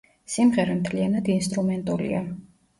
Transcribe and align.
სიმღერა 0.35 0.77
მთლიანად 0.79 1.31
ინსტრუმენტულია. 1.37 2.27